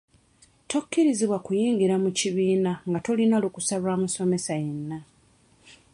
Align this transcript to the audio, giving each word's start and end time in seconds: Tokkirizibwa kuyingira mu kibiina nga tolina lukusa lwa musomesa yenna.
Tokkirizibwa 0.71 1.37
kuyingira 1.45 1.95
mu 2.03 2.09
kibiina 2.17 2.71
nga 2.89 2.99
tolina 3.05 3.35
lukusa 3.43 3.75
lwa 3.81 3.95
musomesa 4.01 4.53
yenna. 4.63 4.97